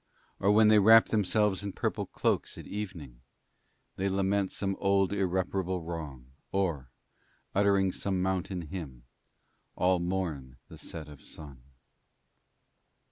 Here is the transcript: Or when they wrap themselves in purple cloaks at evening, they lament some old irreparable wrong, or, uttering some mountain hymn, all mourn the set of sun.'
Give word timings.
Or 0.39 0.51
when 0.51 0.69
they 0.69 0.79
wrap 0.79 1.09
themselves 1.09 1.61
in 1.61 1.73
purple 1.73 2.07
cloaks 2.07 2.57
at 2.57 2.65
evening, 2.65 3.21
they 3.97 4.09
lament 4.09 4.51
some 4.51 4.75
old 4.79 5.13
irreparable 5.13 5.79
wrong, 5.83 6.31
or, 6.51 6.89
uttering 7.53 7.91
some 7.91 8.19
mountain 8.19 8.61
hymn, 8.63 9.03
all 9.75 9.99
mourn 9.99 10.57
the 10.69 10.77
set 10.79 11.07
of 11.07 11.21
sun.' 11.21 11.61